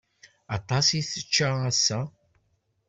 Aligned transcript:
Aṭas 0.57 0.87
i 0.99 1.01
tečča 1.09 1.49
ass-a. 1.69 1.99